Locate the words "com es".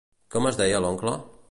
0.35-0.57